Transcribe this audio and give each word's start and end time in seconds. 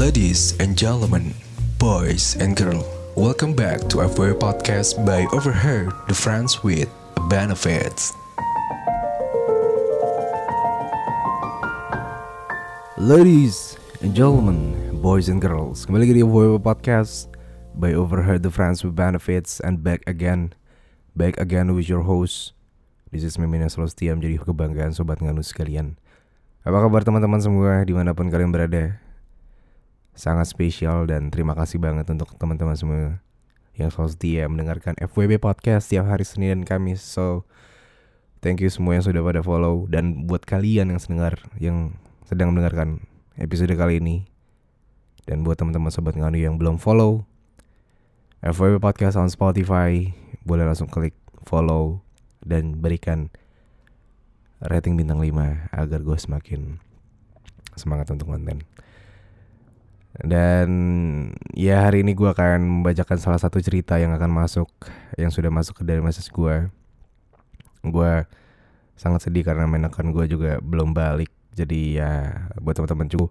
Ladies 0.00 0.56
and 0.56 0.80
gentlemen, 0.80 1.36
boys 1.76 2.32
and 2.40 2.56
girls, 2.56 2.88
welcome 3.20 3.52
back 3.52 3.84
to 3.92 4.00
FW 4.00 4.32
Podcast 4.32 4.96
by 5.04 5.28
Overheard, 5.28 5.92
the 6.08 6.16
friends 6.16 6.64
with 6.64 6.88
benefits. 7.28 8.16
Ladies 12.96 13.76
and 14.00 14.16
gentlemen, 14.16 14.72
boys 15.04 15.28
and 15.28 15.36
girls, 15.36 15.84
kembali 15.84 16.08
lagi 16.08 16.14
di 16.16 16.24
FW 16.24 16.56
Podcast 16.64 17.28
by 17.76 17.92
Overheard, 17.92 18.40
the 18.40 18.48
friends 18.48 18.80
with 18.80 18.96
benefits, 18.96 19.60
and 19.60 19.84
back 19.84 20.00
again, 20.08 20.56
back 21.12 21.36
again 21.36 21.76
with 21.76 21.92
your 21.92 22.08
host. 22.08 22.56
This 23.12 23.20
is 23.20 23.36
Mimin 23.36 23.68
yang 23.68 23.68
selalu 23.68 23.92
setia 23.92 24.16
menjadi 24.16 24.48
kebanggaan 24.48 24.96
sobat 24.96 25.20
nganus 25.20 25.52
sekalian. 25.52 26.00
Apa 26.64 26.88
kabar 26.88 27.04
teman-teman 27.04 27.44
semua 27.44 27.84
di 27.84 27.92
mana 27.92 28.16
pun 28.16 28.32
kalian 28.32 28.48
berada? 28.48 29.09
Sangat 30.12 30.50
spesial 30.50 31.08
dan 31.08 31.32
terima 31.32 31.56
kasih 31.56 31.80
banget 31.80 32.08
untuk 32.10 32.34
teman-teman 32.36 32.76
semua 32.76 33.22
yang 33.78 33.88
selalu 33.88 34.10
setia 34.12 34.44
mendengarkan 34.50 34.98
FWB 35.00 35.40
Podcast 35.40 35.88
setiap 35.88 36.10
hari 36.10 36.26
Senin 36.26 36.60
dan 36.60 36.62
Kamis. 36.68 37.00
So, 37.00 37.48
thank 38.44 38.60
you 38.60 38.68
semua 38.68 38.98
yang 38.98 39.04
sudah 39.06 39.22
pada 39.24 39.40
follow 39.40 39.88
dan 39.88 40.28
buat 40.28 40.44
kalian 40.44 40.92
yang 40.92 41.00
sedengar 41.00 41.40
yang 41.56 41.96
sedang 42.28 42.52
mendengarkan 42.52 43.06
episode 43.40 43.72
kali 43.72 43.98
ini 44.02 44.28
dan 45.24 45.46
buat 45.46 45.56
teman-teman 45.56 45.94
sobat 45.94 46.18
nganu 46.18 46.36
yang 46.36 46.58
belum 46.60 46.76
follow 46.76 47.24
FWB 48.40 48.80
Podcast 48.80 49.20
on 49.20 49.28
Spotify 49.28 50.12
boleh 50.48 50.64
langsung 50.64 50.88
klik 50.88 51.12
follow 51.44 52.00
dan 52.40 52.80
berikan 52.80 53.28
rating 54.64 54.96
bintang 54.96 55.20
5 55.20 55.72
agar 55.72 56.00
gue 56.00 56.16
semakin 56.16 56.80
semangat 57.76 58.12
untuk 58.12 58.32
konten. 58.32 58.64
Dan 60.10 60.68
ya 61.54 61.86
hari 61.86 62.02
ini 62.02 62.18
gue 62.18 62.26
akan 62.26 62.82
membacakan 62.82 63.18
salah 63.22 63.38
satu 63.38 63.62
cerita 63.62 63.96
yang 64.02 64.10
akan 64.10 64.30
masuk 64.30 64.68
yang 65.14 65.30
sudah 65.30 65.54
masuk 65.54 65.80
ke 65.80 65.82
dari 65.86 66.02
message 66.02 66.34
gue. 66.34 66.66
Gue 67.86 68.26
sangat 68.98 69.30
sedih 69.30 69.46
karena 69.46 69.70
menekan 69.70 70.10
gue 70.10 70.26
juga 70.26 70.58
belum 70.58 70.92
balik. 70.92 71.30
Jadi 71.54 71.98
ya 72.02 72.46
buat 72.58 72.74
teman-teman 72.74 73.06
juga 73.06 73.30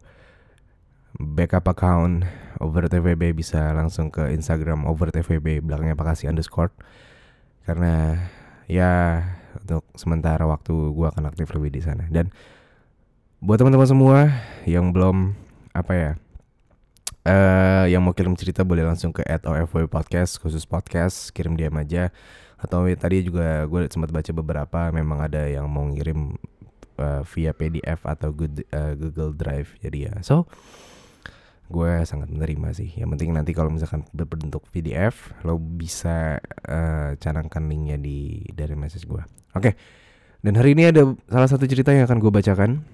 backup 1.17 1.65
account 1.73 2.27
over 2.61 2.85
TVB 2.85 3.33
bisa 3.33 3.73
langsung 3.73 4.13
ke 4.13 4.29
Instagram 4.29 4.85
over 4.85 5.09
TVB 5.09 5.65
belakangnya 5.65 5.97
kasih 5.97 6.29
underscore 6.29 6.69
karena 7.65 8.17
ya 8.69 9.23
untuk 9.65 9.85
sementara 9.97 10.45
waktu 10.45 10.73
gue 10.73 11.07
akan 11.09 11.25
aktif 11.33 11.49
lebih 11.57 11.73
di 11.73 11.81
sana 11.81 12.05
dan 12.13 12.29
buat 13.41 13.57
teman-teman 13.57 13.89
semua 13.89 14.17
yang 14.69 14.93
belum 14.93 15.33
apa 15.73 15.93
ya 15.95 16.11
eh 17.29 17.85
yang 17.93 18.01
mau 18.01 18.17
kirim 18.17 18.33
cerita 18.33 18.65
boleh 18.65 18.81
langsung 18.81 19.13
ke 19.13 19.21
@ofw 19.45 19.85
podcast 19.85 20.41
khusus 20.41 20.65
podcast 20.65 21.29
kirim 21.29 21.53
DM 21.53 21.77
aja. 21.77 22.09
Atau 22.57 22.89
ya, 22.89 22.97
tadi 22.97 23.21
juga 23.21 23.69
gue 23.69 23.85
sempat 23.87 24.09
baca 24.09 24.31
beberapa 24.33 24.89
memang 24.89 25.29
ada 25.29 25.45
yang 25.45 25.69
mau 25.69 25.85
ngirim 25.85 26.33
uh, 26.97 27.21
via 27.23 27.53
PDF 27.53 28.01
atau 28.03 28.33
good, 28.33 28.65
uh, 28.73 28.97
Google 28.97 29.37
Drive. 29.37 29.77
Jadi 29.77 30.09
ya 30.09 30.17
so 30.25 30.49
gue 31.69 32.01
sangat 32.01 32.33
menerima 32.33 32.73
sih. 32.73 32.89
Yang 32.97 33.09
penting 33.13 33.29
nanti 33.37 33.53
kalau 33.53 33.69
misalkan 33.69 34.09
berbentuk 34.09 34.65
PDF 34.73 35.37
lo 35.45 35.61
bisa 35.61 36.41
uh, 36.65 37.13
canangkan 37.21 37.69
linknya 37.69 38.01
di 38.01 38.41
dari 38.49 38.73
message 38.73 39.05
gue 39.05 39.21
oke 39.55 39.61
okay. 39.65 39.73
dan 40.45 40.53
hari 40.57 40.77
ini 40.77 40.89
ada 40.89 41.09
salah 41.27 41.49
satu 41.49 41.65
cerita 41.65 41.89
yang 41.93 42.05
akan 42.05 42.17
gue 42.21 42.31
bacakan 42.31 42.85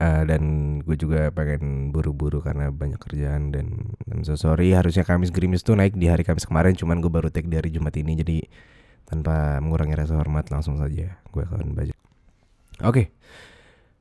uh, 0.00 0.24
dan 0.24 0.42
gue 0.80 0.96
juga 0.96 1.28
pengen 1.30 1.92
buru-buru 1.92 2.40
karena 2.40 2.72
banyak 2.72 2.98
kerjaan 2.98 3.52
dan 3.52 3.94
I'm 4.08 4.24
so 4.24 4.34
sorry. 4.34 4.72
Harusnya 4.72 5.04
Kamis 5.04 5.30
Gerimis 5.30 5.62
tuh 5.62 5.76
naik 5.76 5.94
di 5.94 6.08
hari 6.08 6.24
Kamis 6.24 6.48
kemarin 6.48 6.72
cuman 6.74 7.04
gue 7.04 7.12
baru 7.12 7.28
take 7.28 7.46
dari 7.46 7.68
Jumat 7.68 7.94
ini. 8.00 8.16
Jadi 8.16 8.36
tanpa 9.04 9.60
mengurangi 9.60 9.94
rasa 9.98 10.16
hormat 10.16 10.48
langsung 10.48 10.78
saja 10.78 11.20
gue 11.30 11.42
akan 11.44 11.76
baca 11.76 11.92
oke. 11.92 12.00
Okay. 12.82 13.06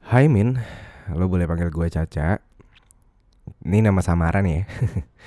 Hai 0.10 0.26
Min 0.26 0.58
lo 1.14 1.30
boleh 1.30 1.46
panggil 1.46 1.70
gue 1.70 1.88
Caca. 1.92 2.42
Ini 3.66 3.82
nama 3.82 4.00
samaran 4.02 4.46
ya. 4.46 4.66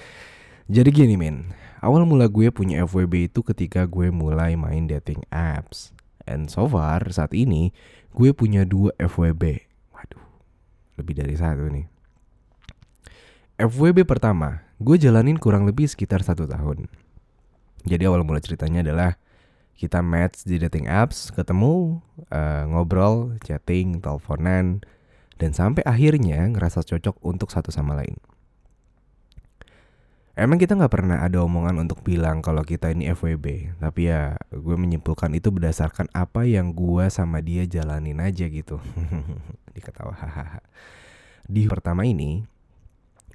Jadi 0.75 0.89
gini 0.95 1.15
Min. 1.19 1.51
Awal 1.83 2.07
mula 2.07 2.31
gue 2.31 2.55
punya 2.55 2.87
FWB 2.87 3.27
itu 3.27 3.43
ketika 3.43 3.83
gue 3.91 4.15
mulai 4.15 4.55
main 4.55 4.87
dating 4.87 5.27
apps. 5.35 5.91
And 6.23 6.47
so 6.47 6.71
far 6.71 7.03
saat 7.11 7.35
ini 7.35 7.75
gue 8.15 8.31
punya 8.31 8.63
dua 8.63 8.95
FWB 9.03 9.72
lebih 10.97 11.19
dari 11.19 11.35
satu 11.37 11.69
nih. 11.69 11.87
FWB 13.61 14.09
pertama, 14.09 14.65
gue 14.83 14.97
jalanin 14.99 15.39
kurang 15.39 15.69
lebih 15.69 15.87
sekitar 15.87 16.25
satu 16.25 16.49
tahun. 16.49 16.91
Jadi 17.87 18.03
awal 18.07 18.27
mula 18.27 18.43
ceritanya 18.43 18.83
adalah 18.83 19.21
kita 19.79 19.99
match 20.03 20.47
di 20.47 20.63
dating 20.63 20.87
apps, 20.87 21.35
ketemu, 21.35 21.99
uh, 22.31 22.63
ngobrol, 22.71 23.35
chatting, 23.43 23.99
teleponan, 23.99 24.83
dan 25.43 25.51
sampai 25.51 25.83
akhirnya 25.83 26.47
ngerasa 26.55 26.87
cocok 26.87 27.19
untuk 27.27 27.51
satu 27.51 27.75
sama 27.75 27.99
lain. 27.99 28.15
Emang 30.33 30.57
kita 30.57 30.73
nggak 30.73 30.89
pernah 30.89 31.21
ada 31.21 31.45
omongan 31.45 31.85
untuk 31.85 32.01
bilang 32.01 32.41
kalau 32.41 32.65
kita 32.65 32.89
ini 32.89 33.13
FWB, 33.13 33.77
tapi 33.77 34.09
ya 34.09 34.41
gue 34.49 34.77
menyimpulkan 34.81 35.29
itu 35.37 35.53
berdasarkan 35.53 36.09
apa 36.17 36.49
yang 36.49 36.73
gue 36.73 37.05
sama 37.13 37.45
dia 37.45 37.69
jalanin 37.69 38.17
aja 38.17 38.49
gitu. 38.49 38.81
Diketawa 39.77 40.17
hahaha. 40.17 40.65
Di 41.45 41.69
pertama 41.69 42.09
ini, 42.09 42.49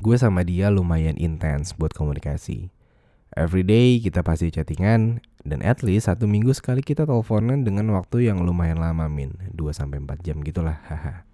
gue 0.01 0.17
sama 0.17 0.41
dia 0.41 0.73
lumayan 0.73 1.13
intens 1.21 1.77
buat 1.77 1.93
komunikasi. 1.93 2.73
Everyday 3.37 4.01
kita 4.01 4.25
pasti 4.25 4.49
chattingan 4.49 5.21
dan 5.45 5.61
at 5.61 5.85
least 5.85 6.09
satu 6.09 6.25
minggu 6.25 6.49
sekali 6.57 6.81
kita 6.81 7.05
teleponan 7.05 7.61
dengan 7.61 7.93
waktu 7.93 8.25
yang 8.25 8.41
lumayan 8.41 8.81
lama 8.81 9.05
min 9.05 9.37
2 9.53 9.69
sampai 9.69 10.01
4 10.01 10.25
jam 10.25 10.41
gitulah 10.41 10.81
haha. 10.89 11.29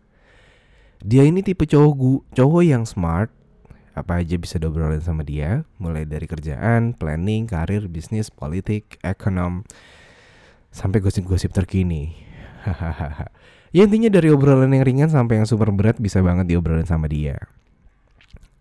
Dia 0.99 1.23
ini 1.23 1.39
tipe 1.39 1.63
cowok 1.63 2.35
cowok 2.35 2.63
yang 2.67 2.83
smart 2.83 3.31
apa 3.93 4.25
aja 4.25 4.35
bisa 4.41 4.57
diobrolin 4.57 5.01
sama 5.01 5.21
dia 5.21 5.65
mulai 5.77 6.05
dari 6.09 6.25
kerjaan, 6.25 6.97
planning, 6.97 7.45
karir, 7.45 7.85
bisnis, 7.85 8.33
politik, 8.33 8.97
ekonom 9.05 9.61
sampai 10.73 10.99
gosip-gosip 10.99 11.53
terkini. 11.53 12.17
Ya 13.73 13.89
intinya 13.89 14.05
dari 14.05 14.29
obrolan 14.29 14.69
yang 14.69 14.85
ringan 14.85 15.09
sampai 15.09 15.41
yang 15.41 15.49
super 15.49 15.73
berat 15.73 15.97
bisa 15.97 16.21
banget 16.21 16.45
diobrolin 16.45 16.85
sama 16.85 17.09
dia. 17.09 17.41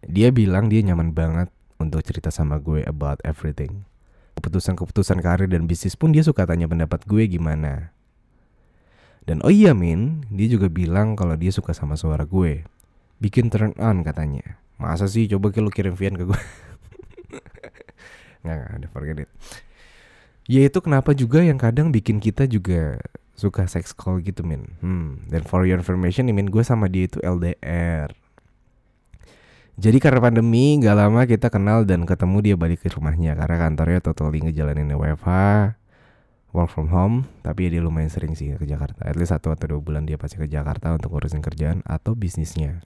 Dia 0.09 0.33
bilang 0.33 0.73
dia 0.73 0.81
nyaman 0.81 1.13
banget 1.13 1.53
untuk 1.77 2.01
cerita 2.01 2.33
sama 2.33 2.57
gue 2.57 2.81
about 2.89 3.21
everything. 3.21 3.85
Keputusan-keputusan 4.41 5.21
karir 5.21 5.53
dan 5.53 5.69
bisnis 5.69 6.01
pun 6.01 6.17
dia 6.17 6.25
suka 6.25 6.49
tanya 6.49 6.65
pendapat 6.65 7.05
gue 7.05 7.29
gimana. 7.29 7.93
Dan 9.29 9.45
oh 9.45 9.53
iya 9.53 9.77
Min, 9.77 10.25
dia 10.33 10.49
juga 10.49 10.73
bilang 10.73 11.13
kalau 11.13 11.37
dia 11.37 11.53
suka 11.53 11.77
sama 11.77 11.93
suara 11.93 12.25
gue. 12.25 12.65
Bikin 13.21 13.53
turn 13.53 13.77
on 13.77 14.01
katanya. 14.09 14.62
Masa 14.83 15.07
sih? 15.07 15.31
Coba 15.31 15.55
lu 15.55 15.71
kirim 15.71 15.95
VN 15.95 16.19
ke 16.19 16.25
gue 16.27 16.35
Nggak, 18.43 18.57
nggak, 18.59 18.71
ada 18.75 18.87
forget 18.91 19.17
it. 19.23 19.31
Ya 20.51 20.67
itu 20.67 20.83
kenapa 20.83 21.15
juga 21.15 21.39
yang 21.47 21.55
kadang 21.55 21.95
bikin 21.95 22.19
kita 22.19 22.51
juga 22.51 22.99
suka 23.39 23.71
sex 23.71 23.95
call 23.95 24.19
gitu 24.27 24.43
min. 24.43 24.67
Hmm. 24.83 25.23
Dan 25.31 25.47
for 25.47 25.63
your 25.63 25.79
information 25.79 26.27
nih 26.27 26.35
min 26.35 26.51
gue 26.51 26.67
sama 26.67 26.91
dia 26.91 27.07
itu 27.07 27.23
LDR 27.23 28.11
jadi 29.81 29.97
karena 30.05 30.21
pandemi 30.21 30.77
gak 30.77 30.97
lama 31.01 31.25
kita 31.25 31.49
kenal 31.49 31.89
dan 31.89 32.05
ketemu 32.05 32.37
dia 32.45 32.57
balik 32.61 32.85
ke 32.85 32.93
rumahnya. 32.93 33.33
Karena 33.33 33.57
kantornya 33.57 34.01
totally 34.05 34.45
ngejalanin 34.45 34.93
WFH 34.93 35.29
Work 36.53 36.69
from 36.69 36.93
home 36.93 37.25
Tapi 37.41 37.65
ya 37.65 37.81
dia 37.81 37.83
lumayan 37.83 38.13
sering 38.13 38.37
sih 38.37 38.53
ke 38.53 38.69
Jakarta. 38.69 39.09
At 39.09 39.17
least 39.17 39.33
satu 39.33 39.49
atau 39.49 39.73
dua 39.73 39.81
bulan 39.81 40.05
dia 40.05 40.21
pasti 40.21 40.37
ke 40.37 40.45
Jakarta 40.45 40.93
untuk 40.93 41.17
urusin 41.17 41.41
kerjaan 41.41 41.81
atau 41.89 42.13
bisnisnya 42.13 42.85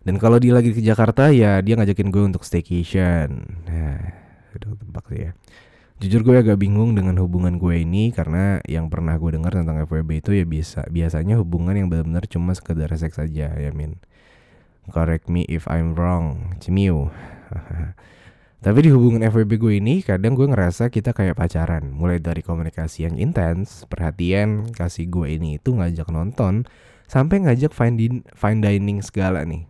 dan 0.00 0.16
kalau 0.16 0.40
dia 0.40 0.56
lagi 0.56 0.72
ke 0.72 0.80
Jakarta 0.80 1.28
ya 1.28 1.60
dia 1.60 1.76
ngajakin 1.76 2.08
gue 2.08 2.22
untuk 2.24 2.40
staycation. 2.40 3.44
Nah, 3.68 4.00
udah 4.56 4.68
tebak 4.80 5.04
sih 5.12 5.20
ya. 5.28 5.32
Jujur 6.00 6.24
gue 6.24 6.40
agak 6.40 6.56
bingung 6.56 6.96
dengan 6.96 7.20
hubungan 7.20 7.60
gue 7.60 7.84
ini 7.84 8.08
karena 8.08 8.64
yang 8.64 8.88
pernah 8.88 9.20
gue 9.20 9.36
dengar 9.36 9.52
tentang 9.52 9.84
FWB 9.84 10.24
itu 10.24 10.32
ya 10.32 10.48
biasa 10.48 10.88
biasanya 10.88 11.36
hubungan 11.36 11.76
yang 11.76 11.92
benar-benar 11.92 12.24
cuma 12.24 12.56
sekedar 12.56 12.88
seks 12.96 13.20
saja 13.20 13.52
ya 13.52 13.70
min. 13.76 14.00
Correct 14.88 15.28
me 15.28 15.44
if 15.52 15.68
I'm 15.68 15.92
wrong, 15.92 16.56
cemiu. 16.64 17.12
Tapi 18.64 18.78
di 18.84 18.90
hubungan 18.92 19.20
FWB 19.28 19.52
gue 19.60 19.72
ini 19.76 20.00
kadang 20.00 20.32
gue 20.36 20.44
ngerasa 20.44 20.92
kita 20.92 21.16
kayak 21.16 21.32
pacaran 21.32 21.96
Mulai 21.96 22.20
dari 22.20 22.44
komunikasi 22.44 23.08
yang 23.08 23.16
intens, 23.16 23.88
perhatian, 23.88 24.68
kasih 24.76 25.08
gue 25.08 25.40
ini 25.40 25.56
itu 25.56 25.72
ngajak 25.72 26.12
nonton 26.12 26.68
Sampai 27.08 27.40
ngajak 27.40 27.72
fine, 27.72 27.96
din 27.96 28.14
fine 28.36 28.60
dining 28.60 29.00
segala 29.00 29.48
nih 29.48 29.64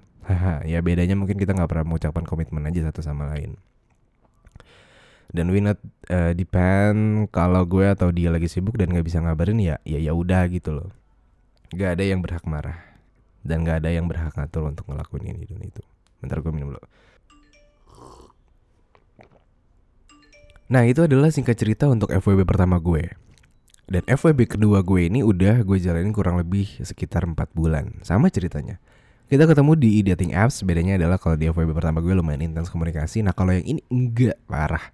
ya 0.66 0.78
bedanya 0.84 1.14
mungkin 1.18 1.36
kita 1.36 1.56
nggak 1.56 1.70
pernah 1.70 1.86
mengucapkan 1.86 2.24
komitmen 2.26 2.66
aja 2.66 2.90
satu 2.90 3.00
sama 3.00 3.30
lain 3.34 3.56
dan 5.30 5.46
we 5.54 5.62
not 5.62 5.78
uh, 6.10 6.34
depend 6.34 7.30
kalau 7.30 7.62
gue 7.62 7.86
atau 7.86 8.10
dia 8.10 8.34
lagi 8.34 8.50
sibuk 8.50 8.74
dan 8.74 8.90
nggak 8.90 9.06
bisa 9.06 9.22
ngabarin 9.22 9.58
ya 9.62 9.78
ya 9.86 9.98
ya 10.02 10.12
udah 10.14 10.46
gitu 10.50 10.74
loh 10.74 10.90
nggak 11.70 11.98
ada 11.98 12.04
yang 12.06 12.18
berhak 12.18 12.42
marah 12.46 12.78
dan 13.46 13.62
nggak 13.62 13.86
ada 13.86 13.90
yang 13.94 14.10
berhak 14.10 14.34
ngatur 14.34 14.66
untuk 14.66 14.90
ngelakuin 14.90 15.30
ini 15.30 15.46
dan 15.46 15.62
itu 15.62 15.82
Bentar 16.20 16.44
gue 16.44 16.52
minum 16.52 16.76
dulu. 16.76 16.84
Nah 20.70 20.86
itu 20.86 21.02
adalah 21.02 21.34
singkat 21.34 21.58
cerita 21.58 21.90
untuk 21.90 22.12
FWB 22.12 22.46
pertama 22.46 22.78
gue. 22.78 23.10
Dan 23.90 24.06
FWB 24.06 24.54
kedua 24.54 24.86
gue 24.86 25.10
ini 25.10 25.26
udah 25.26 25.66
gue 25.66 25.82
jalanin 25.82 26.14
kurang 26.14 26.38
lebih 26.38 26.78
sekitar 26.78 27.26
4 27.26 27.34
bulan. 27.50 27.98
Sama 28.06 28.30
ceritanya. 28.30 28.78
Kita 29.30 29.46
ketemu 29.46 29.78
di 29.78 30.02
dating 30.02 30.34
apps, 30.34 30.66
bedanya 30.66 30.98
adalah 30.98 31.14
kalau 31.14 31.38
di 31.38 31.46
FWB 31.46 31.70
pertama 31.70 32.02
gue 32.02 32.18
lumayan 32.18 32.50
intens 32.50 32.66
komunikasi. 32.66 33.22
Nah 33.22 33.30
kalau 33.30 33.54
yang 33.54 33.62
ini 33.62 33.80
enggak 33.86 34.34
parah. 34.50 34.90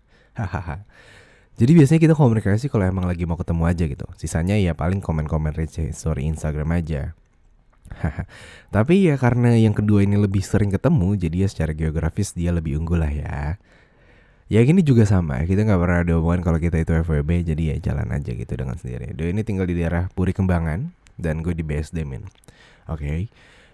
Jadi 1.56 1.72
biasanya 1.72 2.00
kita 2.04 2.12
komunikasi 2.12 2.68
kalau 2.68 2.84
emang 2.84 3.08
lagi 3.08 3.24
mau 3.24 3.40
ketemu 3.40 3.64
aja 3.64 3.88
gitu. 3.88 4.04
Sisanya 4.20 4.60
ya 4.60 4.76
paling 4.76 5.00
komen-komen 5.00 5.56
receh 5.56 5.88
story 5.96 6.28
Instagram 6.28 6.68
aja. 6.76 7.16
Tapi 8.76 9.08
ya 9.08 9.16
karena 9.16 9.56
yang 9.56 9.72
kedua 9.72 10.04
ini 10.04 10.20
lebih 10.20 10.44
sering 10.44 10.68
ketemu, 10.68 11.16
jadi 11.16 11.36
ya 11.40 11.48
secara 11.48 11.72
geografis 11.72 12.36
dia 12.36 12.52
lebih 12.52 12.76
unggul 12.76 13.00
lah 13.00 13.08
ya. 13.08 13.56
Ya 14.52 14.60
gini 14.68 14.84
juga 14.84 15.08
sama, 15.08 15.40
kita 15.48 15.64
nggak 15.64 15.80
pernah 15.80 15.98
ada 16.04 16.12
hubungan 16.20 16.44
kalau 16.44 16.60
kita 16.60 16.76
itu 16.76 16.92
FWB, 16.92 17.56
jadi 17.56 17.62
ya 17.72 17.76
jalan 17.88 18.12
aja 18.12 18.36
gitu 18.36 18.52
dengan 18.52 18.76
sendiri. 18.76 19.16
Dia 19.16 19.32
ini 19.32 19.40
tinggal 19.48 19.64
di 19.64 19.80
daerah 19.80 20.12
Puri 20.12 20.36
Kembangan 20.36 20.92
dan 21.16 21.40
gue 21.40 21.56
di 21.56 21.64
BSD 21.64 22.04
min. 22.04 22.28
Oke. 22.84 23.00
Okay. 23.00 23.20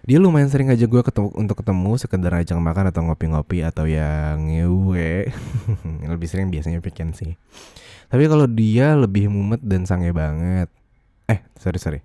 Dia 0.03 0.19
lumayan 0.19 0.51
sering 0.51 0.67
aja 0.67 0.83
gue 0.83 0.99
ketemu 0.99 1.31
untuk 1.31 1.63
ketemu 1.63 1.95
sekedar 1.95 2.35
ajang 2.35 2.59
makan 2.59 2.91
atau 2.91 3.07
ngopi-ngopi 3.07 3.63
atau 3.63 3.87
yang 3.87 4.51
ngewe. 4.51 5.31
lebih 6.11 6.27
sering 6.27 6.51
biasanya 6.51 6.83
weekend 6.83 7.15
sih. 7.15 7.39
Tapi 8.11 8.27
kalau 8.27 8.43
dia 8.43 8.99
lebih 8.99 9.31
mumet 9.31 9.63
dan 9.63 9.87
sange 9.87 10.11
banget. 10.11 10.67
Eh, 11.31 11.39
sorry 11.55 11.79
sorry. 11.79 11.99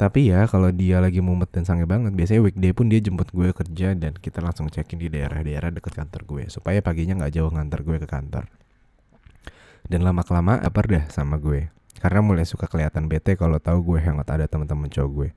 Tapi 0.00 0.32
ya 0.32 0.48
kalau 0.48 0.72
dia 0.72 0.96
lagi 0.96 1.20
mumet 1.20 1.52
dan 1.52 1.68
sange 1.68 1.84
banget, 1.84 2.16
biasanya 2.16 2.40
weekday 2.40 2.72
pun 2.72 2.88
dia 2.88 3.04
jemput 3.04 3.28
gue 3.36 3.52
kerja 3.52 3.92
dan 3.92 4.16
kita 4.16 4.40
langsung 4.40 4.72
check-in 4.72 4.96
di 4.96 5.12
daerah-daerah 5.12 5.68
deket 5.68 5.92
kantor 5.92 6.24
gue 6.24 6.44
supaya 6.48 6.80
paginya 6.80 7.20
nggak 7.20 7.36
jauh 7.36 7.52
ngantar 7.52 7.84
gue 7.84 8.00
ke 8.00 8.08
kantor. 8.08 8.48
Dan 9.84 10.08
lama 10.08 10.24
kelama 10.24 10.56
apa 10.56 10.80
dah 10.88 11.04
sama 11.12 11.36
gue. 11.36 11.68
Karena 12.00 12.24
mulai 12.24 12.48
suka 12.48 12.64
kelihatan 12.64 13.12
bete 13.12 13.36
kalau 13.36 13.60
tahu 13.60 13.92
gue 13.92 14.00
hangout 14.00 14.32
ada 14.32 14.48
teman-teman 14.48 14.88
cowok 14.88 15.10
gue. 15.12 15.30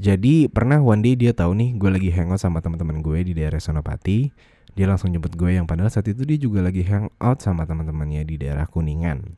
Jadi 0.00 0.48
pernah 0.48 0.80
one 0.80 1.04
day 1.04 1.14
dia 1.16 1.32
tahu 1.36 1.52
nih 1.56 1.76
gue 1.76 1.90
lagi 1.92 2.10
hangout 2.12 2.40
sama 2.40 2.64
teman-teman 2.64 3.04
gue 3.04 3.18
di 3.26 3.32
daerah 3.36 3.60
Sonopati. 3.60 4.32
Dia 4.72 4.88
langsung 4.88 5.12
jemput 5.12 5.36
gue 5.36 5.52
yang 5.52 5.68
padahal 5.68 5.92
saat 5.92 6.08
itu 6.08 6.24
dia 6.24 6.40
juga 6.40 6.64
lagi 6.64 6.80
hangout 6.80 7.44
sama 7.44 7.68
teman-temannya 7.68 8.24
di 8.24 8.40
daerah 8.40 8.64
Kuningan. 8.64 9.36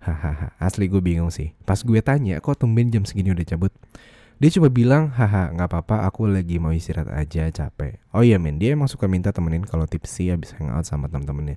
Hahaha, 0.00 0.54
asli 0.62 0.86
gue 0.88 1.02
bingung 1.02 1.34
sih. 1.34 1.52
Pas 1.66 1.82
gue 1.82 2.00
tanya, 2.00 2.38
kok 2.40 2.62
tumben 2.62 2.88
jam 2.88 3.02
segini 3.04 3.34
udah 3.34 3.42
cabut? 3.42 3.74
Dia 4.36 4.52
coba 4.52 4.68
bilang, 4.68 5.08
haha 5.16 5.48
nggak 5.48 5.68
apa-apa, 5.72 6.04
aku 6.04 6.28
lagi 6.28 6.60
mau 6.60 6.68
istirahat 6.68 7.08
aja, 7.08 7.48
capek. 7.48 7.96
Oh 8.12 8.20
iya 8.20 8.36
men, 8.36 8.60
dia 8.60 8.76
emang 8.76 8.84
suka 8.84 9.08
minta 9.08 9.32
temenin 9.32 9.64
kalau 9.64 9.88
tipsi 9.88 10.28
habis 10.28 10.52
hangout 10.60 10.84
sama 10.84 11.08
temen-temennya. 11.08 11.56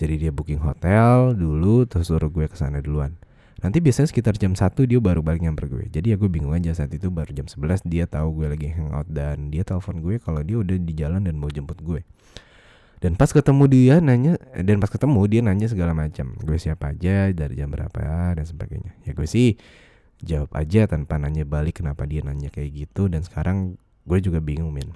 Jadi 0.00 0.24
dia 0.24 0.32
booking 0.32 0.60
hotel 0.60 1.36
dulu, 1.36 1.84
terus 1.84 2.08
suruh 2.08 2.32
gue 2.32 2.48
ke 2.48 2.56
sana 2.56 2.80
duluan. 2.80 3.16
Nanti 3.56 3.80
biasanya 3.80 4.12
sekitar 4.12 4.36
jam 4.36 4.52
1 4.52 4.68
dia 4.84 5.00
baru 5.00 5.24
balik 5.24 5.40
nyamper 5.40 5.72
gue. 5.72 5.84
Jadi 5.88 6.12
ya 6.12 6.16
gue 6.20 6.28
bingung 6.28 6.52
aja 6.52 6.76
saat 6.76 6.92
itu 6.92 7.08
baru 7.08 7.32
jam 7.32 7.48
11 7.48 7.88
dia 7.88 8.04
tahu 8.04 8.44
gue 8.44 8.52
lagi 8.52 8.68
hangout 8.68 9.08
dan 9.08 9.48
dia 9.48 9.64
telepon 9.64 10.04
gue 10.04 10.20
kalau 10.20 10.44
dia 10.44 10.60
udah 10.60 10.76
di 10.76 10.92
jalan 10.92 11.24
dan 11.24 11.40
mau 11.40 11.48
jemput 11.48 11.80
gue. 11.80 12.04
Dan 13.00 13.16
pas 13.16 13.28
ketemu 13.32 13.64
dia 13.68 13.94
nanya 14.00 14.36
dan 14.52 14.76
pas 14.76 14.92
ketemu 14.92 15.20
dia 15.28 15.40
nanya 15.40 15.66
segala 15.72 15.96
macam. 15.96 16.36
Gue 16.44 16.60
siapa 16.60 16.92
aja, 16.92 17.32
dari 17.32 17.56
jam 17.56 17.72
berapa 17.72 18.36
dan 18.36 18.44
sebagainya. 18.44 18.92
Ya 19.08 19.16
gue 19.16 19.28
sih 19.28 19.56
jawab 20.20 20.52
aja 20.52 20.84
tanpa 20.84 21.16
nanya 21.16 21.48
balik 21.48 21.80
kenapa 21.80 22.04
dia 22.04 22.20
nanya 22.24 22.52
kayak 22.52 22.72
gitu 22.72 23.08
dan 23.08 23.24
sekarang 23.24 23.80
gue 24.04 24.18
juga 24.20 24.44
bingung 24.44 24.72
min. 24.72 24.92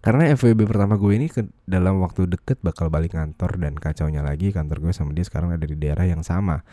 Karena 0.00 0.32
FWB 0.32 0.64
pertama 0.64 0.96
gue 0.96 1.12
ini 1.12 1.28
ke 1.28 1.44
dalam 1.68 2.00
waktu 2.00 2.24
deket 2.24 2.58
bakal 2.64 2.88
balik 2.88 3.14
kantor 3.14 3.60
dan 3.60 3.76
kacaunya 3.76 4.24
lagi 4.24 4.50
kantor 4.50 4.88
gue 4.88 4.92
sama 4.96 5.12
dia 5.12 5.22
sekarang 5.22 5.52
ada 5.52 5.62
di 5.62 5.76
daerah 5.76 6.08
yang 6.08 6.24
sama 6.24 6.64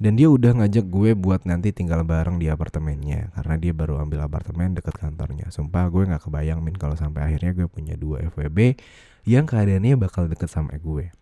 dan 0.00 0.16
dia 0.16 0.32
udah 0.32 0.56
ngajak 0.56 0.88
gue 0.88 1.12
buat 1.12 1.44
nanti 1.44 1.76
tinggal 1.76 2.08
bareng 2.08 2.40
di 2.40 2.48
apartemennya 2.48 3.36
karena 3.36 3.54
dia 3.60 3.76
baru 3.76 4.00
ambil 4.00 4.24
apartemen 4.24 4.72
deket 4.72 4.96
kantornya. 4.96 5.52
Sumpah 5.52 5.92
gue 5.92 6.08
nggak 6.08 6.24
kebayang 6.24 6.64
min 6.64 6.72
kalau 6.80 6.96
sampai 6.96 7.28
akhirnya 7.28 7.52
gue 7.52 7.68
punya 7.68 8.00
dua 8.00 8.24
FWB 8.32 8.80
yang 9.28 9.44
keadaannya 9.44 10.00
bakal 10.00 10.24
deket 10.24 10.48
sama 10.48 10.72
gue. 10.80 11.12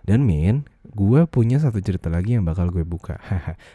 Dan 0.00 0.24
Min, 0.24 0.64
gue 0.86 1.28
punya 1.28 1.60
satu 1.60 1.76
cerita 1.82 2.08
lagi 2.08 2.38
yang 2.38 2.46
bakal 2.46 2.72
gue 2.72 2.86
buka. 2.86 3.20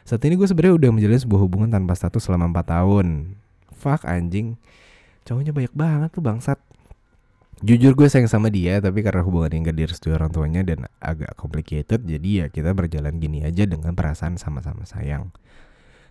Saat 0.07 0.25
ini 0.25 0.40
gue 0.40 0.48
sebenarnya 0.50 0.75
udah 0.80 0.90
menjalin 0.90 1.22
sebuah 1.22 1.42
hubungan 1.46 1.69
tanpa 1.69 1.94
status 1.94 2.25
selama 2.25 2.50
4 2.50 2.74
tahun. 2.80 3.38
Fuck 3.78 4.08
anjing. 4.10 4.58
Cowoknya 5.28 5.54
banyak 5.54 5.74
banget 5.75 6.10
tuh 6.16 6.24
bangsat 6.25 6.58
jujur 7.63 7.96
gue 7.96 8.12
sayang 8.12 8.28
sama 8.28 8.52
dia 8.52 8.84
tapi 8.84 9.00
karena 9.00 9.24
hubungan 9.24 9.48
yang 9.56 9.63
gak 9.72 9.78
direstui 9.80 10.12
orang 10.12 10.28
tuanya 10.28 10.60
dan 10.68 10.92
agak 11.00 11.31
complicated 11.40 12.04
jadi 12.04 12.30
ya 12.44 12.46
kita 12.52 12.75
berjalan 12.75 13.16
gini 13.16 13.48
aja 13.48 13.63
dengan 13.63 13.96
perasaan 13.96 14.36
sama-sama 14.36 14.84
sayang. 14.84 15.31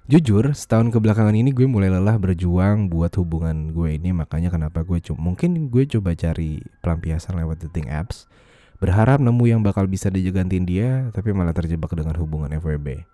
Jujur 0.04 0.52
setahun 0.52 0.92
kebelakangan 0.92 1.32
ini 1.32 1.48
gue 1.52 1.64
mulai 1.64 1.88
lelah 1.88 2.20
berjuang 2.20 2.92
buat 2.92 3.12
hubungan 3.16 3.72
gue 3.72 3.96
ini 3.96 4.12
makanya 4.12 4.52
kenapa 4.52 4.84
gue 4.84 5.00
coba 5.00 5.32
mungkin 5.32 5.72
gue 5.72 5.84
coba 5.88 6.12
cari 6.12 6.60
pelampiasan 6.84 7.40
lewat 7.40 7.64
dating 7.64 7.88
apps 7.88 8.28
berharap 8.84 9.16
nemu 9.16 9.44
yang 9.48 9.60
bakal 9.64 9.88
bisa 9.88 10.12
dijagantiin 10.12 10.68
dia 10.68 11.08
tapi 11.08 11.32
malah 11.32 11.56
terjebak 11.56 11.88
dengan 11.96 12.20
hubungan 12.20 12.52
FWB 12.52 13.08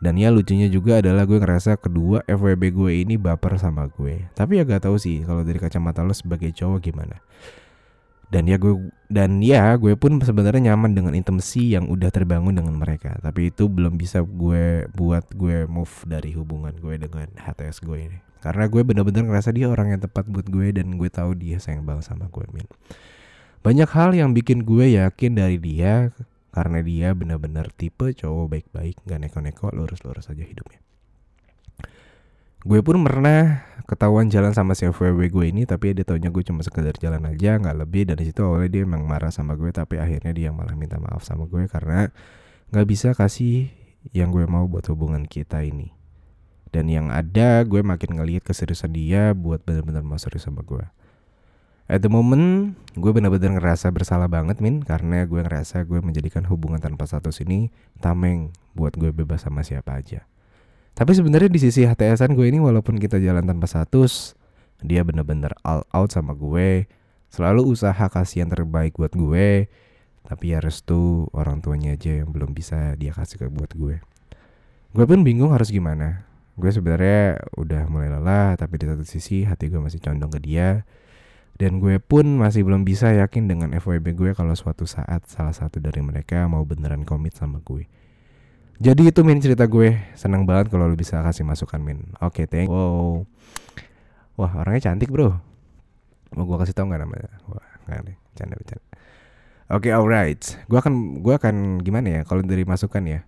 dan 0.00 0.16
ya 0.16 0.32
lucunya 0.32 0.72
juga 0.72 1.04
adalah 1.04 1.28
gue 1.28 1.36
ngerasa 1.36 1.76
kedua 1.76 2.24
FWB 2.24 2.62
gue 2.72 2.92
ini 3.04 3.20
baper 3.20 3.60
sama 3.60 3.86
gue. 3.92 4.24
Tapi 4.32 4.56
ya 4.56 4.64
gak 4.64 4.88
tahu 4.88 4.96
sih 4.96 5.20
kalau 5.22 5.44
dari 5.44 5.60
kacamata 5.60 6.00
lo 6.00 6.16
sebagai 6.16 6.48
cowok 6.56 6.80
gimana 6.80 7.20
dan 8.32 8.48
ya 8.48 8.56
gue 8.56 8.88
dan 9.12 9.44
ya 9.44 9.76
gue 9.76 9.92
pun 9.92 10.16
sebenarnya 10.16 10.72
nyaman 10.72 10.96
dengan 10.96 11.12
intimacy 11.12 11.76
yang 11.76 11.92
udah 11.92 12.08
terbangun 12.08 12.56
dengan 12.56 12.80
mereka. 12.80 13.20
Tapi 13.20 13.52
itu 13.52 13.68
belum 13.68 14.00
bisa 14.00 14.24
gue 14.24 14.88
buat 14.96 15.28
gue 15.36 15.68
move 15.68 15.92
dari 16.08 16.32
hubungan 16.32 16.72
gue 16.80 16.96
dengan 16.96 17.28
HTS 17.36 17.84
gue 17.84 18.08
ini. 18.08 18.18
Karena 18.40 18.64
gue 18.72 18.80
bener-bener 18.80 19.28
ngerasa 19.28 19.52
dia 19.52 19.68
orang 19.68 19.92
yang 19.92 20.00
tepat 20.00 20.24
buat 20.32 20.48
gue 20.48 20.72
dan 20.72 20.96
gue 20.96 21.12
tahu 21.12 21.36
dia 21.36 21.60
sayang 21.60 21.84
banget 21.84 22.08
sama 22.08 22.32
gue 22.32 22.48
min. 22.56 22.64
Banyak 23.60 23.92
hal 23.92 24.16
yang 24.16 24.32
bikin 24.32 24.64
gue 24.64 24.96
yakin 24.96 25.36
dari 25.36 25.60
dia 25.60 26.10
karena 26.56 26.80
dia 26.80 27.12
bener-bener 27.12 27.68
tipe 27.76 28.16
cowok 28.16 28.48
baik-baik 28.48 28.96
gak 29.04 29.20
neko-neko 29.22 29.72
lurus-lurus 29.72 30.28
aja 30.28 30.44
hidupnya 30.44 30.82
gue 32.62 32.80
pun 32.80 33.02
pernah 33.02 33.66
ketahuan 33.90 34.30
jalan 34.30 34.54
sama 34.54 34.78
si 34.78 34.86
FWB 34.86 35.34
gue 35.34 35.46
ini 35.50 35.62
tapi 35.66 35.92
dia 35.92 36.06
taunya 36.06 36.30
gue 36.30 36.42
cuma 36.46 36.62
sekedar 36.62 36.94
jalan 36.96 37.22
aja 37.26 37.58
nggak 37.58 37.76
lebih. 37.82 38.08
Dan 38.08 38.22
situ 38.22 38.42
awalnya 38.46 38.70
dia 38.70 38.82
emang 38.86 39.02
marah 39.04 39.34
sama 39.34 39.58
gue 39.58 39.70
tapi 39.74 39.98
akhirnya 39.98 40.30
dia 40.30 40.48
malah 40.54 40.78
minta 40.78 40.96
maaf 41.02 41.26
sama 41.26 41.50
gue 41.50 41.66
karena 41.66 42.14
nggak 42.70 42.86
bisa 42.86 43.12
kasih 43.18 43.68
yang 44.14 44.30
gue 44.30 44.46
mau 44.46 44.66
buat 44.70 44.86
hubungan 44.90 45.26
kita 45.26 45.62
ini. 45.66 45.94
Dan 46.72 46.88
yang 46.88 47.12
ada 47.12 47.60
gue 47.68 47.84
makin 47.84 48.16
ngelihat 48.16 48.48
keseriusan 48.48 48.96
dia 48.96 49.36
buat 49.36 49.60
bener-bener 49.62 50.00
mau 50.00 50.16
serius 50.16 50.48
sama 50.48 50.64
gue. 50.64 50.82
At 51.90 52.00
the 52.00 52.08
moment, 52.08 52.78
gue 52.96 53.12
bener-bener 53.12 53.60
ngerasa 53.60 53.92
bersalah 53.92 54.24
banget, 54.24 54.64
Min, 54.64 54.80
karena 54.80 55.28
gue 55.28 55.44
ngerasa 55.44 55.84
gue 55.84 56.00
menjadikan 56.00 56.48
hubungan 56.48 56.80
tanpa 56.80 57.04
status 57.04 57.44
ini 57.44 57.68
tameng 58.00 58.56
buat 58.72 58.96
gue 58.96 59.12
bebas 59.12 59.44
sama 59.44 59.60
siapa 59.60 60.00
aja. 60.00 60.24
Tapi 60.92 61.12
sebenarnya 61.16 61.48
di 61.48 61.60
sisi 61.60 61.88
HTSan 61.88 62.36
gue 62.36 62.46
ini 62.52 62.60
walaupun 62.60 63.00
kita 63.00 63.16
jalan 63.16 63.48
tanpa 63.48 63.64
status, 63.64 64.36
dia 64.84 65.00
bener-bener 65.06 65.56
all 65.64 65.88
out 65.96 66.12
sama 66.12 66.36
gue. 66.36 66.84
Selalu 67.32 67.64
usaha 67.64 68.04
kasih 68.12 68.44
yang 68.44 68.50
terbaik 68.52 69.00
buat 69.00 69.16
gue. 69.16 69.72
Tapi 70.22 70.44
ya 70.52 70.60
restu 70.60 71.26
orang 71.32 71.64
tuanya 71.64 71.96
aja 71.96 72.22
yang 72.22 72.30
belum 72.30 72.52
bisa 72.52 72.94
dia 73.00 73.16
kasih 73.16 73.40
ke 73.40 73.46
buat 73.48 73.72
gue. 73.72 74.04
Gue 74.92 75.04
pun 75.08 75.24
bingung 75.24 75.56
harus 75.56 75.72
gimana. 75.72 76.28
Gue 76.60 76.68
sebenarnya 76.68 77.40
udah 77.56 77.88
mulai 77.88 78.12
lelah, 78.12 78.60
tapi 78.60 78.76
di 78.76 78.84
satu 78.84 79.08
sisi 79.08 79.48
hati 79.48 79.72
gue 79.72 79.80
masih 79.80 79.98
condong 80.04 80.28
ke 80.28 80.40
dia. 80.44 80.84
Dan 81.56 81.80
gue 81.80 81.96
pun 81.96 82.28
masih 82.36 82.68
belum 82.68 82.84
bisa 82.84 83.08
yakin 83.16 83.48
dengan 83.48 83.72
FWB 83.72 84.12
gue 84.12 84.30
kalau 84.36 84.52
suatu 84.52 84.84
saat 84.84 85.24
salah 85.24 85.56
satu 85.56 85.80
dari 85.80 86.04
mereka 86.04 86.44
mau 86.52 86.68
beneran 86.68 87.08
komit 87.08 87.32
sama 87.32 87.64
gue. 87.64 87.88
Jadi 88.78 89.12
itu 89.12 89.20
min 89.26 89.42
cerita 89.42 89.68
gue. 89.68 89.98
Senang 90.16 90.48
banget 90.48 90.72
kalau 90.72 90.88
lu 90.88 90.96
bisa 90.96 91.20
kasih 91.20 91.44
masukan 91.44 91.82
min. 91.82 92.14
Oke, 92.22 92.44
okay, 92.44 92.46
thank. 92.48 92.68
Wow. 92.70 93.28
Wah 94.40 94.52
orangnya 94.64 94.92
cantik 94.92 95.12
bro. 95.12 95.36
Mau 96.32 96.44
gue 96.48 96.56
kasih 96.64 96.72
tau 96.72 96.88
nggak 96.88 97.02
namanya? 97.04 97.30
Wah 97.50 97.68
nggak 97.88 98.00
nih. 98.08 98.16
Canda 98.32 98.54
bercanda. 98.56 98.84
Oke, 99.72 99.88
okay, 99.88 99.92
alright. 99.92 100.42
Gue 100.68 100.78
akan 100.80 101.24
gue 101.24 101.34
akan 101.36 101.56
gimana 101.84 102.08
ya 102.08 102.22
kalau 102.24 102.40
dari 102.44 102.64
masukan 102.64 103.04
ya. 103.04 103.20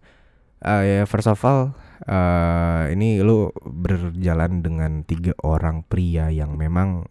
Uh, 0.64 0.80
ya 0.80 1.00
first 1.04 1.28
of 1.28 1.40
all, 1.44 1.76
uh, 2.08 2.88
ini 2.88 3.20
lu 3.20 3.52
berjalan 3.68 4.64
dengan 4.64 5.04
tiga 5.04 5.36
orang 5.44 5.84
pria 5.84 6.32
yang 6.32 6.56
memang 6.56 7.04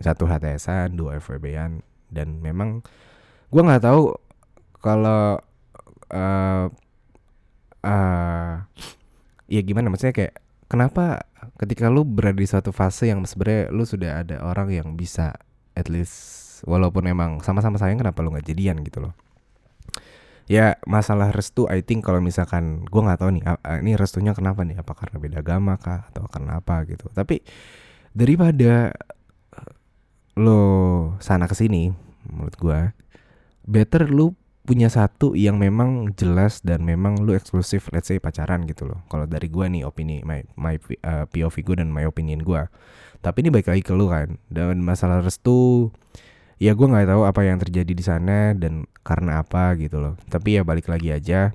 satu 0.00 0.28
HTSan, 0.28 0.96
dua 0.96 1.20
FWB-an 1.20 1.84
dan 2.12 2.40
memang 2.40 2.84
gue 3.48 3.62
nggak 3.62 3.84
tahu 3.84 4.16
kalau 4.80 5.40
uh, 6.12 6.66
uh, 7.86 8.66
ya 9.46 9.60
gimana? 9.62 9.86
Maksudnya 9.94 10.14
kayak 10.14 10.34
kenapa 10.66 11.22
ketika 11.62 11.86
lu 11.86 12.02
berada 12.02 12.42
di 12.42 12.48
suatu 12.50 12.74
fase 12.74 13.06
yang 13.06 13.22
sebenarnya 13.22 13.70
lu 13.70 13.86
sudah 13.86 14.26
ada 14.26 14.42
orang 14.42 14.74
yang 14.74 14.98
bisa 14.98 15.38
at 15.78 15.86
least 15.86 16.42
walaupun 16.66 17.06
emang 17.06 17.38
sama-sama 17.46 17.78
sayang 17.78 18.02
kenapa 18.02 18.18
lu 18.26 18.34
nggak 18.34 18.50
jadian 18.50 18.82
gitu 18.82 19.06
loh? 19.06 19.14
Ya 20.46 20.78
masalah 20.86 21.34
restu 21.34 21.66
I 21.66 21.82
think 21.82 22.06
kalau 22.06 22.22
misalkan 22.22 22.86
gue 22.86 23.02
nggak 23.02 23.18
tahu 23.18 23.34
nih 23.34 23.42
ini 23.82 23.98
restunya 23.98 24.30
kenapa 24.34 24.62
nih? 24.62 24.78
Apa 24.82 24.94
karena 24.94 25.16
beda 25.18 25.36
agama 25.42 25.74
kah? 25.78 26.06
Atau 26.10 26.26
karena 26.30 26.62
apa 26.62 26.86
gitu? 26.86 27.10
Tapi 27.10 27.42
daripada 28.14 28.94
lo 30.36 30.62
sana 31.18 31.48
ke 31.48 31.56
sini 31.56 31.90
menurut 32.28 32.54
gue 32.60 32.78
better 33.66 34.06
lu 34.06 34.36
punya 34.66 34.90
satu 34.90 35.38
yang 35.38 35.56
memang 35.62 36.10
jelas 36.18 36.60
dan 36.66 36.82
memang 36.82 37.22
lu 37.22 37.32
eksklusif 37.38 37.86
let's 37.94 38.10
say 38.10 38.18
pacaran 38.18 38.66
gitu 38.66 38.90
loh. 38.90 39.00
Kalau 39.06 39.24
dari 39.24 39.46
gue 39.46 39.64
nih 39.70 39.86
opini 39.86 40.26
my 40.26 40.42
my 40.58 40.74
uh, 41.06 41.24
POV 41.30 41.54
gue 41.62 41.76
dan 41.80 41.94
my 41.94 42.02
opinion 42.04 42.42
gue 42.42 42.66
tapi 43.24 43.42
ini 43.42 43.50
baik 43.50 43.66
lagi 43.70 43.82
ke 43.82 43.90
lu 43.90 44.06
kan. 44.10 44.38
Dan 44.46 44.82
masalah 44.82 45.22
restu 45.22 45.90
ya 46.58 46.72
gue 46.72 46.86
nggak 46.88 47.10
tahu 47.10 47.22
apa 47.28 47.40
yang 47.44 47.58
terjadi 47.60 47.92
di 47.92 48.04
sana 48.04 48.52
dan 48.52 48.86
karena 49.06 49.42
apa 49.42 49.74
gitu 49.78 50.02
loh. 50.02 50.14
Tapi 50.28 50.58
ya 50.58 50.62
balik 50.66 50.90
lagi 50.90 51.10
aja 51.14 51.54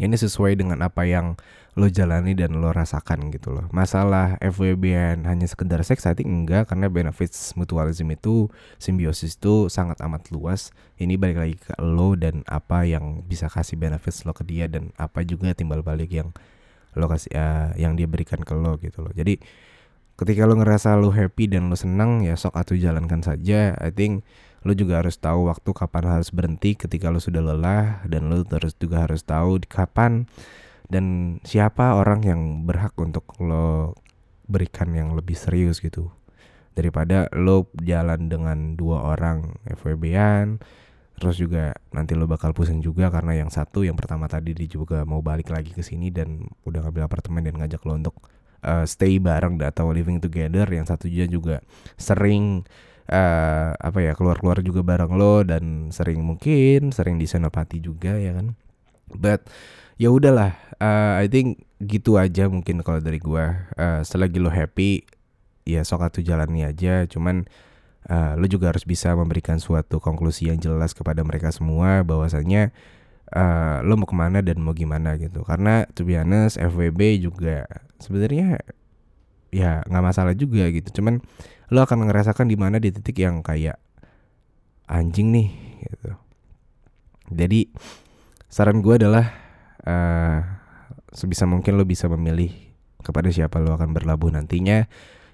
ini 0.00 0.16
sesuai 0.16 0.56
dengan 0.56 0.80
apa 0.80 1.04
yang 1.04 1.36
lo 1.78 1.86
jalani 1.86 2.34
dan 2.34 2.58
lo 2.58 2.74
rasakan 2.74 3.30
gitu 3.30 3.54
loh. 3.54 3.70
Masalah 3.70 4.34
FWB 4.42 4.90
hanya 5.22 5.46
sekedar 5.46 5.78
seks 5.86 6.02
I 6.08 6.18
think 6.18 6.26
enggak 6.26 6.66
karena 6.66 6.90
benefits 6.90 7.54
mutualism 7.54 8.10
itu 8.10 8.50
simbiosis 8.82 9.38
itu 9.38 9.70
sangat 9.70 10.02
amat 10.02 10.34
luas. 10.34 10.74
Ini 10.98 11.14
balik 11.14 11.38
lagi 11.38 11.56
ke 11.62 11.72
lo 11.78 12.18
dan 12.18 12.42
apa 12.50 12.82
yang 12.82 13.22
bisa 13.22 13.46
kasih 13.46 13.78
benefits 13.78 14.26
lo 14.26 14.34
ke 14.34 14.42
dia 14.42 14.66
dan 14.66 14.90
apa 14.98 15.22
juga 15.22 15.54
timbal 15.54 15.86
balik 15.86 16.10
yang 16.10 16.34
lo 16.98 17.06
kasih 17.06 17.30
uh, 17.38 17.70
yang 17.78 17.94
dia 17.94 18.10
berikan 18.10 18.42
ke 18.42 18.50
lo 18.50 18.74
gitu 18.82 19.06
loh. 19.06 19.14
Jadi 19.14 19.38
ketika 20.18 20.50
lo 20.50 20.58
ngerasa 20.58 20.98
lo 20.98 21.14
happy 21.14 21.54
dan 21.54 21.70
lo 21.70 21.78
senang 21.78 22.26
ya 22.26 22.34
sok 22.34 22.58
atau 22.58 22.74
jalankan 22.74 23.22
saja. 23.22 23.78
I 23.78 23.94
think 23.94 24.26
lo 24.66 24.74
juga 24.74 25.00
harus 25.00 25.16
tahu 25.16 25.48
waktu 25.48 25.70
kapan 25.72 26.18
harus 26.18 26.34
berhenti 26.34 26.76
ketika 26.76 27.08
lo 27.08 27.22
sudah 27.22 27.40
lelah 27.40 28.04
dan 28.10 28.28
lo 28.28 28.44
terus 28.44 28.76
juga 28.76 29.08
harus 29.08 29.24
tahu 29.24 29.62
di 29.62 29.68
kapan 29.70 30.28
dan 30.90 31.38
siapa 31.46 31.94
orang 31.94 32.20
yang 32.26 32.40
berhak 32.66 32.92
untuk 32.98 33.24
lo 33.38 33.94
berikan 34.50 34.90
yang 34.90 35.14
lebih 35.14 35.38
serius 35.38 35.78
gitu? 35.78 36.10
Daripada 36.74 37.30
lo 37.34 37.70
jalan 37.78 38.26
dengan 38.26 38.74
dua 38.74 39.14
orang 39.14 39.54
FWB-an 39.70 40.58
terus 41.20 41.36
juga 41.36 41.76
nanti 41.92 42.16
lo 42.16 42.24
bakal 42.24 42.56
pusing 42.56 42.80
juga 42.80 43.12
karena 43.12 43.44
yang 43.44 43.52
satu 43.52 43.84
yang 43.84 43.92
pertama 43.92 44.24
tadi 44.24 44.56
dia 44.56 44.64
juga 44.64 45.04
mau 45.04 45.20
balik 45.20 45.52
lagi 45.52 45.68
ke 45.76 45.84
sini 45.84 46.08
dan 46.08 46.48
udah 46.64 46.80
ngambil 46.80 47.04
apartemen 47.12 47.44
dan 47.44 47.60
ngajak 47.60 47.84
lo 47.84 47.92
untuk 48.00 48.16
uh, 48.64 48.88
stay 48.88 49.20
bareng 49.20 49.60
atau 49.60 49.92
living 49.92 50.18
together. 50.18 50.64
Yang 50.66 50.96
satu 50.96 51.06
juga 51.12 51.60
sering 52.00 52.64
uh, 53.12 53.70
apa 53.76 53.98
ya 54.00 54.16
keluar-keluar 54.16 54.64
juga 54.64 54.80
bareng 54.80 55.12
lo 55.12 55.44
dan 55.44 55.92
sering 55.92 56.24
mungkin 56.24 56.88
sering 56.90 57.20
di 57.20 57.28
senopati 57.28 57.84
juga 57.84 58.16
ya 58.16 58.34
kan? 58.40 58.56
But 59.12 59.44
ya 60.00 60.08
udahlah 60.08 60.56
uh, 60.80 61.20
I 61.20 61.28
think 61.28 61.68
gitu 61.84 62.16
aja 62.16 62.48
mungkin 62.48 62.80
kalau 62.80 63.04
dari 63.04 63.20
gua. 63.20 63.68
Uh, 63.76 64.00
selagi 64.00 64.40
lo 64.40 64.48
happy 64.48 65.04
ya 65.68 65.84
sok 65.84 66.08
atuh 66.08 66.24
jalani 66.24 66.64
aja. 66.64 67.04
Cuman 67.04 67.44
uh, 68.08 68.32
lo 68.40 68.48
juga 68.48 68.72
harus 68.72 68.88
bisa 68.88 69.12
memberikan 69.12 69.60
suatu 69.60 70.00
konklusi 70.00 70.48
yang 70.48 70.56
jelas 70.56 70.96
kepada 70.96 71.20
mereka 71.20 71.52
semua 71.52 72.00
bahwasanya 72.00 72.72
uh, 73.36 73.84
lo 73.84 74.00
mau 74.00 74.08
ke 74.08 74.16
mana 74.16 74.40
dan 74.40 74.64
mau 74.64 74.72
gimana 74.72 75.20
gitu. 75.20 75.44
Karena 75.44 75.84
to 75.92 76.08
be 76.08 76.16
honest 76.16 76.56
FWB 76.56 77.20
juga 77.20 77.68
sebenarnya 78.00 78.64
ya 79.52 79.84
nggak 79.84 80.04
masalah 80.04 80.32
juga 80.32 80.64
gitu. 80.72 81.00
Cuman 81.00 81.20
lo 81.68 81.84
akan 81.84 82.08
ngerasakan 82.08 82.48
di 82.48 82.56
mana 82.56 82.80
di 82.80 82.88
titik 82.88 83.20
yang 83.20 83.44
kayak 83.44 83.76
anjing 84.88 85.30
nih 85.30 85.48
gitu. 85.86 86.10
Jadi 87.30 87.70
saran 88.50 88.82
gue 88.82 88.98
adalah 88.98 89.39
uh, 89.84 90.38
sebisa 91.12 91.44
mungkin 91.46 91.76
lo 91.76 91.84
bisa 91.84 92.06
memilih 92.06 92.50
kepada 93.00 93.32
siapa 93.32 93.58
lo 93.58 93.76
akan 93.76 93.96
berlabuh 93.96 94.32
nantinya. 94.32 94.86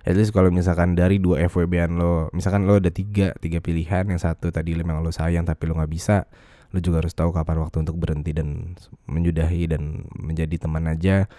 At 0.06 0.14
least 0.14 0.30
kalau 0.30 0.54
misalkan 0.54 0.94
dari 0.94 1.18
dua 1.18 1.42
FWB-an 1.50 1.98
lo 1.98 2.30
misalkan 2.30 2.62
lo 2.62 2.78
ada 2.78 2.94
tiga 2.94 3.34
tiga 3.42 3.58
pilihan 3.58 4.06
yang 4.06 4.22
satu 4.22 4.54
tadi 4.54 4.78
memang 4.78 5.02
lo 5.02 5.10
sayang 5.10 5.42
tapi 5.42 5.66
lo 5.66 5.74
nggak 5.74 5.90
bisa 5.90 6.30
lu 6.74 6.78
juga 6.82 7.02
harus 7.02 7.14
tahu 7.14 7.30
kapan 7.30 7.62
waktu 7.62 7.86
untuk 7.86 7.96
berhenti 7.98 8.34
dan 8.34 8.74
menyudahi 9.06 9.70
dan 9.70 10.06
menjadi 10.18 10.66
teman 10.66 10.90
aja. 10.90 11.30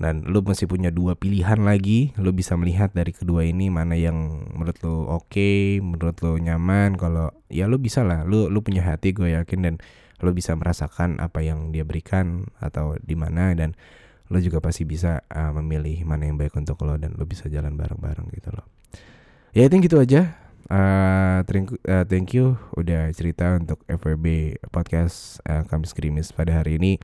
Dan 0.00 0.24
lu 0.24 0.40
masih 0.40 0.64
punya 0.64 0.88
dua 0.88 1.12
pilihan 1.18 1.60
lagi 1.60 2.14
lu 2.16 2.32
bisa 2.32 2.56
melihat 2.56 2.88
dari 2.94 3.12
kedua 3.12 3.44
ini 3.44 3.68
mana 3.68 3.98
yang 3.98 4.48
menurut 4.56 4.78
lu 4.80 5.04
oke 5.04 5.28
okay, 5.28 5.82
menurut 5.82 6.16
lu 6.22 6.40
nyaman. 6.40 6.96
Kalau 6.96 7.34
ya 7.52 7.68
lu 7.68 7.76
bisa 7.76 8.06
lah 8.06 8.24
lu 8.24 8.48
lu 8.48 8.64
punya 8.64 8.80
hati 8.80 9.12
gue 9.12 9.34
yakin 9.36 9.60
dan 9.60 9.74
lu 10.20 10.30
bisa 10.36 10.52
merasakan 10.56 11.20
apa 11.20 11.40
yang 11.44 11.72
dia 11.72 11.84
berikan 11.84 12.48
atau 12.60 12.96
di 13.00 13.16
mana 13.16 13.52
dan 13.56 13.76
lu 14.30 14.38
juga 14.38 14.62
pasti 14.62 14.86
bisa 14.86 15.26
uh, 15.26 15.50
memilih 15.58 16.06
mana 16.06 16.30
yang 16.30 16.38
baik 16.38 16.54
untuk 16.54 16.78
lo 16.86 16.94
dan 16.94 17.18
lu 17.18 17.26
bisa 17.26 17.50
jalan 17.50 17.74
bareng-bareng 17.74 18.30
gitu 18.30 18.54
loh 18.54 18.66
ya 19.56 19.66
itu 19.66 19.76
gitu 19.82 19.98
aja 19.98 20.40
Uh, 20.70 21.42
thank, 21.50 21.66
uh, 21.90 22.06
thank 22.06 22.30
you 22.30 22.54
udah 22.78 23.10
cerita 23.10 23.58
untuk 23.58 23.82
FWB 23.90 24.54
podcast 24.70 25.42
uh, 25.42 25.66
Kamis 25.66 25.90
Krimis 25.90 26.30
pada 26.30 26.62
hari 26.62 26.78
ini. 26.78 27.02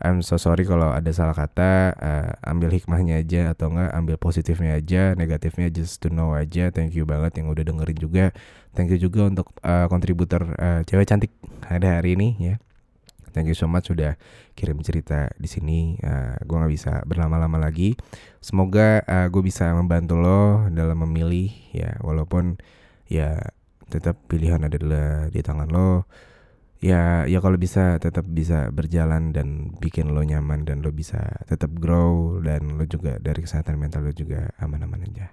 I'm 0.00 0.24
so 0.24 0.40
sorry 0.40 0.64
kalau 0.64 0.94
ada 0.94 1.10
salah 1.12 1.36
kata. 1.36 1.94
Uh, 1.98 2.30
ambil 2.48 2.72
hikmahnya 2.72 3.20
aja 3.20 3.52
atau 3.52 3.68
enggak 3.74 3.90
ambil 3.92 4.16
positifnya 4.16 4.78
aja, 4.78 5.12
negatifnya 5.18 5.68
just 5.68 6.00
to 6.00 6.08
know 6.08 6.32
aja. 6.32 6.72
Thank 6.72 6.96
you 6.96 7.04
banget 7.04 7.42
yang 7.42 7.52
udah 7.52 7.66
dengerin 7.66 7.98
juga. 7.98 8.24
Thank 8.72 8.94
you 8.94 8.98
juga 8.98 9.28
untuk 9.28 9.52
uh, 9.62 9.86
kontributor 9.92 10.56
uh, 10.56 10.80
cewek 10.88 11.04
cantik 11.04 11.34
ada 11.68 12.00
hari 12.00 12.16
ini 12.16 12.34
ya. 12.40 12.56
Thank 13.32 13.48
you 13.48 13.56
so 13.56 13.64
much 13.64 13.88
sudah 13.88 14.20
kirim 14.52 14.84
cerita 14.84 15.32
di 15.40 15.48
sini. 15.48 15.96
Uh, 16.04 16.36
gue 16.44 16.56
nggak 16.56 16.72
bisa 16.72 16.92
berlama-lama 17.08 17.56
lagi. 17.56 17.96
Semoga 18.44 19.00
uh, 19.08 19.26
gue 19.32 19.40
bisa 19.40 19.72
membantu 19.72 20.20
lo 20.20 20.68
dalam 20.68 21.00
memilih 21.08 21.48
ya, 21.72 21.96
walaupun 22.04 22.60
ya 23.08 23.40
tetap 23.88 24.20
pilihan 24.28 24.60
adalah 24.64 25.28
di 25.28 25.40
tangan 25.40 25.68
lo 25.68 26.04
ya 26.82 27.24
ya 27.30 27.38
kalau 27.38 27.54
bisa 27.54 28.02
tetap 28.02 28.26
bisa 28.26 28.66
berjalan 28.74 29.30
dan 29.30 29.70
bikin 29.78 30.10
lo 30.10 30.26
nyaman 30.26 30.66
dan 30.66 30.82
lo 30.82 30.90
bisa 30.90 31.22
tetap 31.46 31.70
grow 31.78 32.42
dan 32.42 32.74
lo 32.74 32.82
juga 32.90 33.22
dari 33.22 33.46
kesehatan 33.46 33.78
mental 33.78 34.02
lo 34.02 34.12
juga 34.12 34.50
aman-aman 34.58 35.06
aja. 35.06 35.30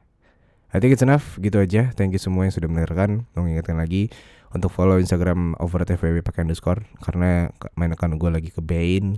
I 0.70 0.77
think 0.77 0.94
it's 0.94 1.01
enough 1.01 1.41
gitu 1.41 1.58
aja. 1.58 1.89
Thank 1.98 2.13
you 2.13 2.22
semua 2.22 2.46
yang 2.46 2.53
sudah 2.53 2.70
mendengarkan. 2.70 3.25
Mengingatkan 3.34 3.82
lagi 3.82 4.13
untuk 4.53 4.70
follow 4.70 5.01
Instagram 5.01 5.58
overtfwb 5.58 6.22
pakai 6.22 6.46
underscore 6.46 6.86
karena 7.01 7.50
main 7.74 7.89
account 7.98 8.22
gue 8.22 8.29
lagi 8.29 8.53
ke 8.53 8.62
Bain. 8.62 9.18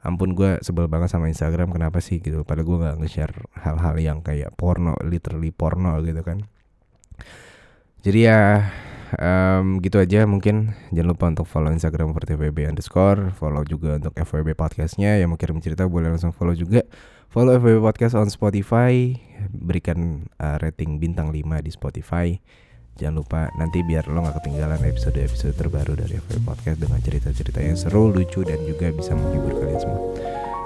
Ampun 0.00 0.32
gue 0.32 0.56
sebel 0.64 0.88
banget 0.88 1.12
sama 1.12 1.28
Instagram 1.28 1.76
kenapa 1.76 2.00
sih 2.00 2.24
gitu. 2.24 2.40
Padahal 2.48 2.64
gue 2.64 2.76
nggak 2.80 2.96
nge-share 3.04 3.36
hal-hal 3.60 4.00
yang 4.00 4.24
kayak 4.24 4.56
porno, 4.56 4.96
literally 5.04 5.52
porno 5.52 6.00
gitu 6.00 6.24
kan. 6.24 6.48
Jadi 8.00 8.24
ya 8.24 8.72
um, 9.16 9.82
gitu 9.82 9.98
aja 9.98 10.28
mungkin. 10.28 10.76
Jangan 10.94 11.08
lupa 11.10 11.24
untuk 11.30 11.46
follow 11.48 11.72
Instagram 11.72 12.14
FWB 12.14 12.70
underscore. 12.70 13.34
Follow 13.34 13.66
juga 13.66 13.98
untuk 13.98 14.14
FWB 14.14 14.54
podcastnya. 14.54 15.18
Yang 15.18 15.28
mau 15.32 15.38
kirim 15.40 15.58
cerita 15.58 15.88
boleh 15.88 16.12
langsung 16.12 16.30
follow 16.30 16.54
juga. 16.54 16.86
Follow 17.32 17.58
FWB 17.58 17.82
podcast 17.82 18.14
on 18.14 18.30
Spotify. 18.30 19.16
Berikan 19.50 20.30
uh, 20.38 20.60
rating 20.60 21.02
bintang 21.02 21.34
5 21.34 21.42
di 21.66 21.70
Spotify. 21.72 22.28
Jangan 23.00 23.16
lupa 23.24 23.48
nanti 23.56 23.80
biar 23.80 24.12
lo 24.12 24.20
gak 24.20 24.44
ketinggalan 24.44 24.82
episode-episode 24.84 25.56
terbaru 25.56 25.96
dari 25.96 26.20
FWB 26.20 26.44
podcast 26.44 26.78
dengan 26.78 27.00
cerita-cerita 27.00 27.58
yang 27.64 27.78
seru 27.78 28.12
lucu 28.12 28.44
dan 28.44 28.60
juga 28.68 28.92
bisa 28.92 29.16
menghibur 29.16 29.56
kalian 29.56 29.80
semua. 29.80 30.00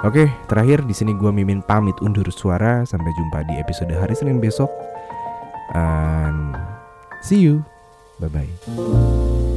Oke, 0.05 0.29
terakhir 0.51 0.85
di 0.85 0.93
sini 0.93 1.17
gue 1.17 1.31
Mimin 1.33 1.65
pamit 1.65 1.97
undur 2.03 2.27
suara. 2.29 2.83
Sampai 2.85 3.09
jumpa 3.17 3.47
di 3.49 3.57
episode 3.57 3.95
hari 3.95 4.13
Senin 4.19 4.43
besok. 4.43 4.69
And 5.73 6.75
See 7.25 7.41
you. 7.41 7.74
Bye 8.21 8.29
bye. 8.29 9.54